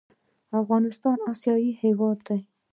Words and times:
افغانستان 0.61 1.17
اسیایي 1.31 1.71
هېواد 1.83 2.17
دی. 2.27 2.39